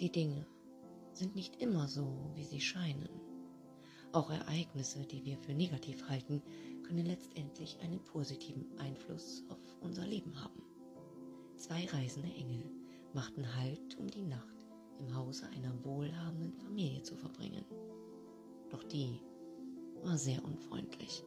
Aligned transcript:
Die 0.00 0.10
Dinge 0.10 0.44
sind 1.12 1.36
nicht 1.36 1.62
immer 1.62 1.86
so, 1.86 2.32
wie 2.34 2.42
sie 2.42 2.60
scheinen. 2.60 3.08
Auch 4.10 4.28
Ereignisse, 4.28 5.06
die 5.06 5.24
wir 5.24 5.38
für 5.38 5.54
negativ 5.54 6.08
halten, 6.08 6.42
können 6.82 7.06
letztendlich 7.06 7.78
einen 7.80 8.02
positiven 8.02 8.66
Einfluss 8.78 9.44
auf 9.48 9.60
unser 9.80 10.04
Leben 10.04 10.42
haben. 10.42 10.62
Zwei 11.56 11.86
reisende 11.86 12.32
Engel 12.34 12.64
machten 13.12 13.54
Halt, 13.56 13.96
um 13.96 14.08
die 14.08 14.22
Nacht 14.22 14.66
im 14.98 15.14
Hause 15.14 15.48
einer 15.50 15.84
wohlhabenden 15.84 16.52
Familie 16.54 17.02
zu 17.02 17.14
verbringen. 17.14 17.64
Doch 18.70 18.82
die 18.82 19.20
war 20.02 20.18
sehr 20.18 20.44
unfreundlich. 20.44 21.22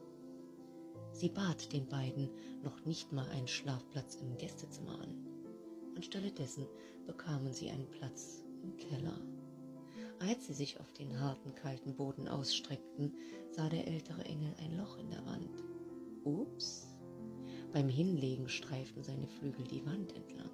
Sie 1.12 1.30
bat 1.30 1.72
den 1.72 1.88
beiden 1.88 2.28
noch 2.62 2.84
nicht 2.84 3.12
mal 3.12 3.28
einen 3.30 3.48
Schlafplatz 3.48 4.16
im 4.16 4.36
Gästezimmer 4.36 5.00
an. 5.00 5.26
Anstelle 5.96 6.30
dessen 6.30 6.66
bekamen 7.06 7.54
sie 7.54 7.70
einen 7.70 7.88
Platz 7.90 8.44
im 8.62 8.76
Keller. 8.76 9.20
Als 10.20 10.46
sie 10.46 10.54
sich 10.54 10.80
auf 10.80 10.92
den 10.94 11.20
harten, 11.20 11.54
kalten 11.54 11.94
Boden 11.94 12.26
ausstreckten, 12.26 13.14
sah 13.50 13.68
der 13.68 13.86
ältere 13.86 14.24
Engel 14.24 14.52
ein 14.58 14.76
Loch 14.76 14.98
in 14.98 15.10
der 15.10 15.24
Wand. 15.26 15.62
Ups! 16.24 16.88
Beim 17.72 17.88
Hinlegen 17.88 18.48
streiften 18.48 19.02
seine 19.02 19.28
Flügel 19.28 19.64
die 19.66 19.84
Wand 19.86 20.14
entlang 20.16 20.50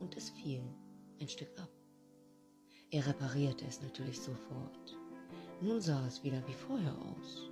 und 0.00 0.16
es 0.16 0.30
fiel 0.30 0.62
ein 1.20 1.28
Stück 1.28 1.50
ab. 1.58 1.70
Er 2.90 3.06
reparierte 3.06 3.64
es 3.66 3.80
natürlich 3.80 4.20
sofort. 4.20 4.98
Nun 5.60 5.80
sah 5.80 6.06
es 6.06 6.22
wieder 6.24 6.42
wie 6.46 6.54
vorher 6.54 6.94
aus. 6.98 7.50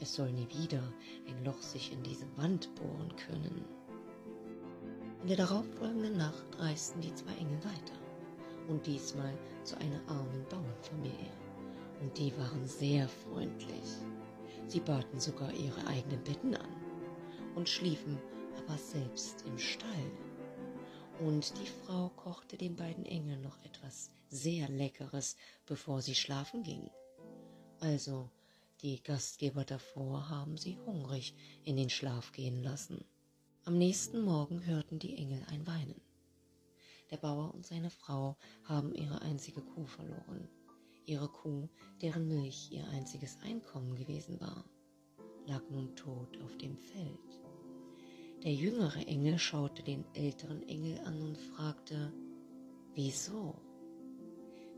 Es 0.00 0.14
soll 0.14 0.32
nie 0.32 0.48
wieder 0.48 0.82
ein 1.28 1.44
Loch 1.44 1.62
sich 1.62 1.92
in 1.92 2.02
diese 2.02 2.26
Wand 2.36 2.74
bohren 2.74 3.14
können. 3.16 3.64
In 5.22 5.28
der 5.28 5.36
darauffolgenden 5.36 6.16
Nacht 6.16 6.58
reisten 6.58 7.00
die 7.00 7.14
zwei 7.14 7.32
Engel 7.36 7.64
weiter 7.64 8.03
und 8.68 8.86
diesmal 8.86 9.36
zu 9.62 9.76
einer 9.78 10.00
armen 10.08 10.44
Bauernfamilie. 10.48 11.32
Und 12.00 12.16
die 12.18 12.36
waren 12.36 12.66
sehr 12.66 13.08
freundlich. 13.08 13.98
Sie 14.66 14.80
baten 14.80 15.20
sogar 15.20 15.52
ihre 15.52 15.86
eigenen 15.86 16.22
Betten 16.24 16.54
an 16.54 16.68
und 17.54 17.68
schliefen 17.68 18.18
aber 18.58 18.78
selbst 18.78 19.44
im 19.46 19.58
Stall. 19.58 20.10
Und 21.20 21.52
die 21.60 21.66
Frau 21.66 22.08
kochte 22.10 22.56
den 22.56 22.76
beiden 22.76 23.04
Engeln 23.04 23.42
noch 23.42 23.62
etwas 23.64 24.10
sehr 24.30 24.68
Leckeres, 24.68 25.36
bevor 25.66 26.02
sie 26.02 26.14
schlafen 26.14 26.62
gingen. 26.62 26.90
Also 27.80 28.30
die 28.82 29.02
Gastgeber 29.02 29.64
davor 29.64 30.28
haben 30.28 30.56
sie 30.56 30.78
hungrig 30.86 31.34
in 31.64 31.76
den 31.76 31.90
Schlaf 31.90 32.32
gehen 32.32 32.62
lassen. 32.62 33.04
Am 33.64 33.78
nächsten 33.78 34.20
Morgen 34.22 34.66
hörten 34.66 34.98
die 34.98 35.16
Engel 35.16 35.42
ein 35.50 35.66
Weinen. 35.66 36.00
Der 37.14 37.20
Bauer 37.20 37.54
und 37.54 37.64
seine 37.64 37.90
Frau 37.90 38.36
haben 38.64 38.92
ihre 38.92 39.22
einzige 39.22 39.60
Kuh 39.60 39.86
verloren. 39.86 40.48
Ihre 41.06 41.28
Kuh, 41.28 41.68
deren 42.02 42.26
Milch 42.26 42.72
ihr 42.72 42.88
einziges 42.88 43.38
Einkommen 43.44 43.94
gewesen 43.94 44.40
war, 44.40 44.64
lag 45.46 45.62
nun 45.70 45.94
tot 45.94 46.36
auf 46.42 46.56
dem 46.58 46.76
Feld. 46.76 47.40
Der 48.42 48.52
jüngere 48.52 49.06
Engel 49.06 49.38
schaute 49.38 49.84
den 49.84 50.04
älteren 50.14 50.68
Engel 50.68 50.98
an 51.04 51.22
und 51.22 51.38
fragte, 51.38 52.12
Wieso? 52.94 53.62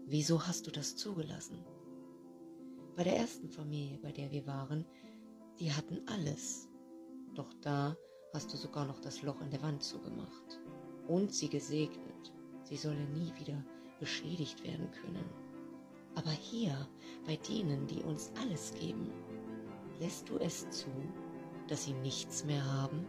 Wieso 0.05 0.47
hast 0.47 0.67
du 0.67 0.71
das 0.71 0.95
zugelassen? 0.95 1.65
Bei 2.97 3.05
der 3.05 3.17
ersten 3.17 3.49
Familie, 3.49 3.97
bei 3.97 4.13
der 4.13 4.31
wir 4.31 4.47
waren, 4.47 4.85
die 5.59 5.73
hatten 5.73 6.07
alles. 6.07 6.69
Doch 7.35 7.55
da 7.63 7.97
hast 8.35 8.53
du 8.53 8.59
sogar 8.59 8.85
noch 8.85 9.01
das 9.01 9.23
Loch 9.23 9.41
in 9.41 9.49
der 9.49 9.63
Wand 9.63 9.83
zugemacht 9.83 10.61
und 11.09 11.33
sie 11.33 11.49
gesegnet. 11.49 12.33
Sie 12.65 12.77
solle 12.77 13.05
nie 13.15 13.33
wieder 13.39 13.63
beschädigt 14.01 14.63
werden 14.65 14.91
können. 14.91 15.25
Aber 16.15 16.31
hier, 16.31 16.89
bei 17.27 17.37
denen, 17.37 17.87
die 17.87 18.03
uns 18.03 18.33
alles 18.41 18.73
geben, 18.75 19.11
lässt 20.01 20.29
du 20.29 20.39
es 20.39 20.69
zu, 20.71 20.91
dass 21.69 21.85
sie 21.85 21.93
nichts 21.95 22.45
mehr 22.45 22.65
haben? 22.65 23.07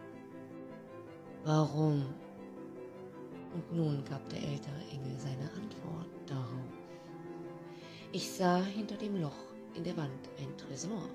Warum? 1.44 2.06
Und 3.54 3.74
nun 3.74 4.04
gab 4.06 4.28
der 4.30 4.44
ältere 4.44 4.84
Engel 4.92 5.18
seine 5.18 5.50
Antwort 5.54 6.10
darauf. 6.26 6.78
Ich 8.12 8.30
sah 8.30 8.62
hinter 8.64 8.98
dem 8.98 9.22
Loch 9.22 9.54
in 9.74 9.84
der 9.84 9.96
Wand 9.98 10.30
ein 10.40 10.58
Tresor, 10.58 11.10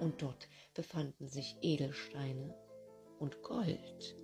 und 0.00 0.22
dort 0.22 0.48
befanden 0.74 1.28
sich 1.28 1.56
Edelsteine 1.62 2.54
und 3.18 3.42
Gold. 3.42 4.16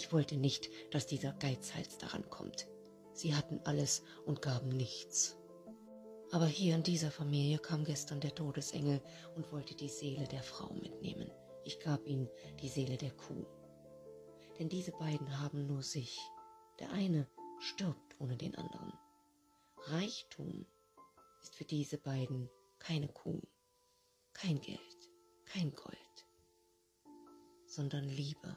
Ich 0.00 0.12
wollte 0.12 0.36
nicht, 0.36 0.68
dass 0.90 1.06
dieser 1.06 1.32
Geizhals 1.32 1.98
daran 1.98 2.28
kommt. 2.30 2.66
Sie 3.12 3.34
hatten 3.34 3.60
alles 3.64 4.02
und 4.26 4.42
gaben 4.42 4.68
nichts. 4.68 5.36
Aber 6.32 6.46
hier 6.46 6.74
in 6.74 6.82
dieser 6.82 7.10
Familie 7.10 7.58
kam 7.58 7.84
gestern 7.84 8.20
der 8.20 8.34
Todesengel 8.34 9.00
und 9.36 9.52
wollte 9.52 9.74
die 9.74 9.88
Seele 9.88 10.26
der 10.26 10.42
Frau 10.42 10.72
mitnehmen. 10.74 11.30
Ich 11.64 11.80
gab 11.80 12.06
ihm 12.06 12.28
die 12.60 12.68
Seele 12.68 12.96
der 12.96 13.10
Kuh 13.12 13.46
denn 14.60 14.68
diese 14.68 14.92
beiden 14.92 15.40
haben 15.40 15.66
nur 15.66 15.82
sich. 15.82 16.20
Der 16.78 16.90
eine 16.92 17.26
stirbt 17.60 18.20
ohne 18.20 18.36
den 18.36 18.54
anderen. 18.54 18.92
Reichtum 19.86 20.66
ist 21.40 21.54
für 21.54 21.64
diese 21.64 21.96
beiden 21.96 22.50
keine 22.78 23.08
Kuh, 23.08 23.40
kein 24.34 24.60
Geld, 24.60 25.08
kein 25.46 25.74
Gold, 25.74 26.26
sondern 27.64 28.04
Liebe. 28.04 28.54